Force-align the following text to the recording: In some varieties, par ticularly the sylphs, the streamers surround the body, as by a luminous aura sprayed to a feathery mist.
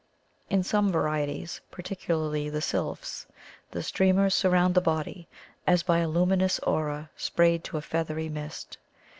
In 0.49 0.63
some 0.63 0.91
varieties, 0.91 1.61
par 1.69 1.83
ticularly 1.83 2.51
the 2.51 2.59
sylphs, 2.59 3.27
the 3.69 3.83
streamers 3.83 4.33
surround 4.33 4.73
the 4.73 4.81
body, 4.81 5.27
as 5.67 5.83
by 5.83 5.99
a 5.99 6.07
luminous 6.09 6.57
aura 6.61 7.11
sprayed 7.15 7.63
to 7.65 7.77
a 7.77 7.81
feathery 7.81 8.27
mist. 8.27 8.79